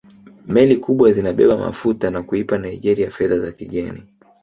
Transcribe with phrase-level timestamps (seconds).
[0.47, 4.03] Meli kubwa zinabeba mafuta na kuipa Naigeria fedha za kigeni